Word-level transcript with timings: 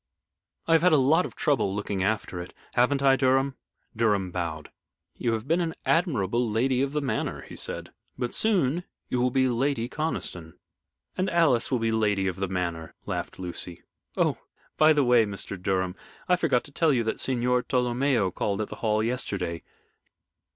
I 0.67 0.73
have 0.73 0.81
had 0.81 0.93
a 0.93 0.97
lot 0.97 1.27
of 1.27 1.35
trouble 1.35 1.75
looking 1.75 2.01
after 2.01 2.41
it. 2.41 2.55
Haven't 2.73 3.03
I, 3.03 3.15
Mr. 3.15 3.19
Durham?" 3.19 3.55
Durham 3.95 4.31
bowed. 4.31 4.71
"You 5.15 5.33
have 5.33 5.47
been 5.47 5.61
an 5.61 5.75
admirable 5.85 6.49
Lady 6.49 6.81
of 6.81 6.91
the 6.91 7.01
Manor," 7.01 7.41
he 7.43 7.55
said. 7.55 7.91
"But 8.17 8.33
soon 8.33 8.83
you 9.09 9.21
will 9.21 9.29
be 9.29 9.47
Lady 9.47 9.87
Conniston." 9.87 10.53
"And 11.15 11.29
Alice 11.29 11.69
will 11.69 11.77
be 11.77 11.91
Lady 11.91 12.25
of 12.25 12.37
the 12.37 12.47
Manor," 12.47 12.95
laughed 13.05 13.37
Lucy. 13.37 13.83
"Oh, 14.17 14.39
by 14.75 14.91
the 14.91 15.03
way, 15.03 15.23
Mr. 15.23 15.55
Durham, 15.55 15.95
I 16.27 16.35
forgot 16.35 16.63
to 16.63 16.71
tell 16.71 16.91
you 16.91 17.03
that 17.03 17.19
Signor 17.19 17.61
Tolomeo 17.61 18.31
called 18.33 18.59
at 18.59 18.69
the 18.69 18.77
Hall 18.77 19.03
yesterday. 19.03 19.61